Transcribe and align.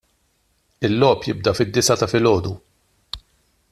Il-logħob 0.87 1.27
jibda 1.29 1.55
fid-disgħa 1.59 2.01
ta' 2.03 2.11
filgħodu. 2.15 2.59